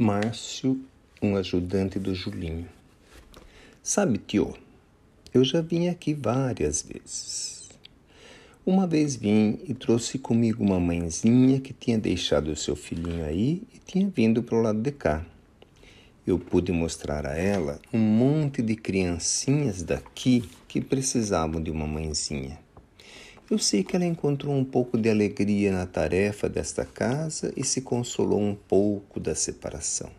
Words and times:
Márcio, 0.00 0.80
um 1.20 1.34
ajudante 1.34 1.98
do 1.98 2.14
Julinho. 2.14 2.68
Sabe, 3.82 4.16
tio, 4.18 4.54
eu 5.34 5.42
já 5.42 5.60
vim 5.60 5.88
aqui 5.88 6.14
várias 6.14 6.82
vezes. 6.82 7.68
Uma 8.64 8.86
vez 8.86 9.16
vim 9.16 9.58
e 9.66 9.74
trouxe 9.74 10.16
comigo 10.16 10.62
uma 10.62 10.78
mãezinha 10.78 11.58
que 11.58 11.72
tinha 11.72 11.98
deixado 11.98 12.52
o 12.52 12.56
seu 12.56 12.76
filhinho 12.76 13.24
aí 13.24 13.64
e 13.74 13.78
tinha 13.84 14.08
vindo 14.08 14.40
para 14.40 14.56
o 14.56 14.62
lado 14.62 14.80
de 14.80 14.92
cá. 14.92 15.26
Eu 16.24 16.38
pude 16.38 16.70
mostrar 16.70 17.26
a 17.26 17.36
ela 17.36 17.80
um 17.92 17.98
monte 17.98 18.62
de 18.62 18.76
criancinhas 18.76 19.82
daqui 19.82 20.48
que 20.68 20.80
precisavam 20.80 21.60
de 21.60 21.72
uma 21.72 21.88
mãezinha. 21.88 22.56
Eu 23.50 23.58
sei 23.58 23.82
que 23.82 23.96
ela 23.96 24.04
encontrou 24.04 24.54
um 24.54 24.62
pouco 24.62 24.98
de 24.98 25.08
alegria 25.08 25.72
na 25.72 25.86
tarefa 25.86 26.50
desta 26.50 26.84
casa 26.84 27.50
e 27.56 27.64
se 27.64 27.80
consolou 27.80 28.38
um 28.38 28.54
pouco 28.54 29.18
da 29.18 29.34
separação. 29.34 30.10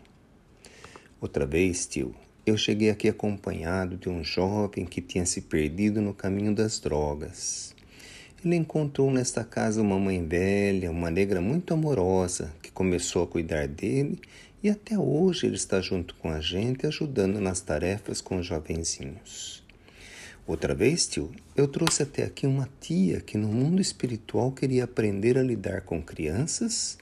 Outra 1.22 1.46
vez, 1.46 1.86
tio, 1.86 2.16
eu 2.44 2.58
cheguei 2.58 2.90
aqui 2.90 3.08
acompanhado 3.08 3.98
de 3.98 4.10
um 4.10 4.24
jovem 4.24 4.84
que 4.84 5.00
tinha 5.00 5.28
se 5.28 5.42
perdido 5.42 6.02
no 6.02 6.12
caminho 6.12 6.56
das 6.56 6.80
drogas. 6.80 7.76
Ele 8.44 8.56
encontrou 8.56 9.12
nesta 9.12 9.44
casa 9.44 9.80
uma 9.80 10.00
mãe 10.00 10.26
velha, 10.26 10.90
uma 10.90 11.12
negra 11.12 11.40
muito 11.40 11.72
amorosa, 11.72 12.52
que 12.64 12.72
começou 12.72 13.22
a 13.22 13.28
cuidar 13.28 13.68
dele 13.68 14.20
e 14.64 14.72
até 14.72 14.98
hoje 14.98 15.46
ele 15.46 15.56
está 15.56 15.80
junto 15.82 16.16
com 16.16 16.32
a 16.32 16.42
gente, 16.42 16.88
ajudando 16.88 17.40
nas 17.40 17.62
tarefas 17.62 18.22
com 18.22 18.40
os 18.40 18.48
jovenzinhos. 18.48 19.69
Outra 20.50 20.74
vez, 20.74 21.06
tio, 21.06 21.30
eu 21.56 21.68
trouxe 21.68 22.02
até 22.02 22.24
aqui 22.24 22.48
uma 22.48 22.68
tia 22.82 23.22
que 23.22 23.38
no 23.38 23.48
mundo 23.48 23.80
espiritual 23.80 24.52
queria 24.52 24.84
aprender 24.84 25.38
a 25.38 25.44
lidar 25.44 25.82
com 25.82 26.02
crianças 26.02 26.98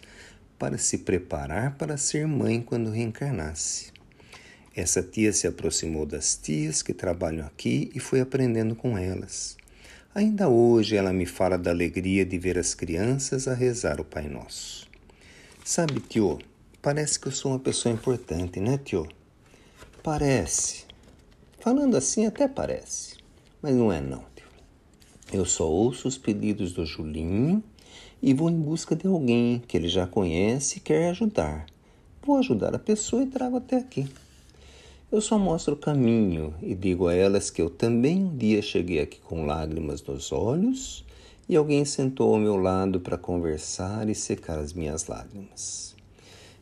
para 0.59 0.77
se 0.77 0.97
preparar 0.97 1.77
para 1.77 1.95
ser 1.95 2.27
mãe 2.27 2.59
quando 2.59 2.89
reencarnasse. 2.89 3.93
Essa 4.75 5.01
tia 5.01 5.31
se 5.31 5.47
aproximou 5.47 6.05
das 6.05 6.35
tias 6.35 6.81
que 6.81 6.91
trabalham 6.93 7.47
aqui 7.47 7.89
e 7.95 8.01
foi 8.01 8.19
aprendendo 8.19 8.75
com 8.75 8.97
elas. 8.97 9.55
Ainda 10.13 10.49
hoje 10.49 10.97
ela 10.97 11.13
me 11.13 11.25
fala 11.25 11.57
da 11.57 11.71
alegria 11.71 12.25
de 12.25 12.37
ver 12.37 12.57
as 12.57 12.75
crianças 12.75 13.47
a 13.47 13.53
rezar 13.53 14.01
o 14.01 14.03
Pai 14.03 14.27
Nosso. 14.27 14.89
Sabe, 15.63 16.01
tio, 16.01 16.37
parece 16.81 17.17
que 17.17 17.29
eu 17.29 17.31
sou 17.31 17.53
uma 17.53 17.59
pessoa 17.59 17.95
importante, 17.95 18.59
né, 18.59 18.77
tio? 18.77 19.07
Parece. 20.03 20.83
Falando 21.61 21.95
assim, 21.95 22.25
até 22.25 22.45
parece. 22.45 23.16
Mas 23.61 23.75
não 23.75 23.91
é 23.91 23.99
não, 23.99 24.23
tio. 24.35 24.47
Eu 25.33 25.45
só 25.45 25.69
ouço 25.69 26.07
os 26.07 26.17
pedidos 26.17 26.73
do 26.73 26.85
Julinho 26.85 27.63
e 28.21 28.33
vou 28.33 28.49
em 28.49 28.59
busca 28.59 28.95
de 28.95 29.07
alguém 29.07 29.61
que 29.67 29.75
ele 29.75 29.87
já 29.87 30.07
conhece 30.07 30.77
e 30.77 30.81
quer 30.81 31.09
ajudar. 31.09 31.65
Vou 32.23 32.37
ajudar 32.37 32.75
a 32.75 32.79
pessoa 32.79 33.23
e 33.23 33.27
trago 33.27 33.57
até 33.57 33.77
aqui. 33.77 34.07
Eu 35.11 35.21
só 35.21 35.39
mostro 35.39 35.73
o 35.73 35.77
caminho 35.77 36.53
e 36.61 36.75
digo 36.75 37.07
a 37.07 37.13
elas 37.13 37.49
que 37.49 37.61
eu 37.61 37.69
também 37.69 38.25
um 38.25 38.37
dia 38.37 38.61
cheguei 38.61 38.99
aqui 38.99 39.19
com 39.19 39.45
lágrimas 39.45 40.03
nos 40.03 40.31
olhos 40.31 41.05
e 41.47 41.55
alguém 41.55 41.85
sentou 41.85 42.33
ao 42.33 42.39
meu 42.39 42.57
lado 42.57 42.99
para 42.99 43.17
conversar 43.17 44.09
e 44.09 44.15
secar 44.15 44.59
as 44.59 44.73
minhas 44.73 45.07
lágrimas. 45.07 45.95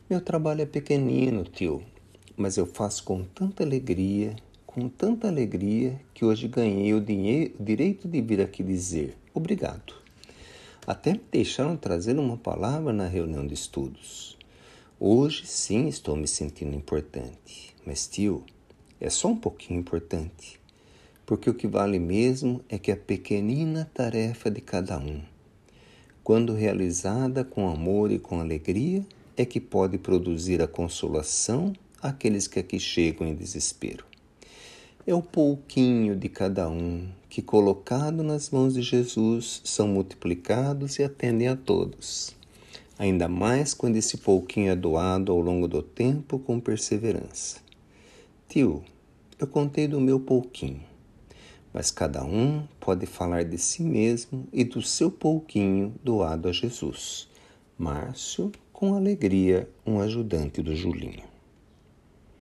Meu 0.08 0.20
trabalho 0.20 0.62
é 0.62 0.66
pequenino, 0.66 1.42
tio, 1.42 1.82
mas 2.36 2.56
eu 2.56 2.66
faço 2.66 3.02
com 3.02 3.24
tanta 3.24 3.64
alegria 3.64 4.36
com 4.76 4.90
tanta 4.90 5.26
alegria 5.26 5.98
que 6.12 6.22
hoje 6.22 6.48
ganhei 6.48 6.92
o, 6.92 7.00
dinheiro, 7.00 7.54
o 7.58 7.64
direito 7.64 8.06
de 8.06 8.20
vir 8.20 8.42
aqui 8.42 8.62
dizer 8.62 9.16
obrigado. 9.32 9.94
Até 10.86 11.14
me 11.14 11.22
deixaram 11.32 11.78
trazer 11.78 12.18
uma 12.18 12.36
palavra 12.36 12.92
na 12.92 13.06
reunião 13.06 13.46
de 13.46 13.54
estudos. 13.54 14.36
Hoje 15.00 15.46
sim 15.46 15.88
estou 15.88 16.14
me 16.14 16.28
sentindo 16.28 16.76
importante, 16.76 17.74
mas 17.86 18.06
tio, 18.06 18.44
é 19.00 19.08
só 19.08 19.28
um 19.28 19.36
pouquinho 19.36 19.80
importante, 19.80 20.60
porque 21.24 21.48
o 21.48 21.54
que 21.54 21.66
vale 21.66 21.98
mesmo 21.98 22.60
é 22.68 22.78
que 22.78 22.92
a 22.92 22.96
pequenina 22.98 23.90
tarefa 23.94 24.50
de 24.50 24.60
cada 24.60 24.98
um, 24.98 25.22
quando 26.22 26.52
realizada 26.52 27.42
com 27.42 27.66
amor 27.66 28.12
e 28.12 28.18
com 28.18 28.40
alegria, 28.40 29.06
é 29.38 29.46
que 29.46 29.58
pode 29.58 29.96
produzir 29.96 30.60
a 30.60 30.68
consolação 30.68 31.72
àqueles 32.02 32.46
que 32.46 32.58
aqui 32.58 32.78
chegam 32.78 33.26
em 33.26 33.34
desespero 33.34 34.04
é 35.06 35.14
o 35.14 35.22
pouquinho 35.22 36.16
de 36.16 36.28
cada 36.28 36.68
um 36.68 37.06
que, 37.28 37.40
colocado 37.40 38.24
nas 38.24 38.50
mãos 38.50 38.74
de 38.74 38.82
Jesus, 38.82 39.60
são 39.62 39.86
multiplicados 39.86 40.98
e 40.98 41.04
atendem 41.04 41.46
a 41.46 41.54
todos. 41.54 42.34
Ainda 42.98 43.28
mais 43.28 43.72
quando 43.72 43.94
esse 43.94 44.16
pouquinho 44.16 44.72
é 44.72 44.74
doado 44.74 45.30
ao 45.30 45.40
longo 45.40 45.68
do 45.68 45.80
tempo 45.80 46.40
com 46.40 46.58
perseverança. 46.58 47.58
Tio, 48.48 48.82
eu 49.38 49.46
contei 49.46 49.86
do 49.86 50.00
meu 50.00 50.18
pouquinho, 50.18 50.82
mas 51.72 51.92
cada 51.92 52.24
um 52.24 52.66
pode 52.80 53.06
falar 53.06 53.44
de 53.44 53.58
si 53.58 53.84
mesmo 53.84 54.48
e 54.52 54.64
do 54.64 54.82
seu 54.82 55.08
pouquinho 55.08 55.94
doado 56.02 56.48
a 56.48 56.52
Jesus. 56.52 57.28
Márcio, 57.78 58.50
com 58.72 58.94
alegria, 58.94 59.68
um 59.86 60.00
ajudante 60.00 60.60
do 60.60 60.74
Julinho. 60.74 61.35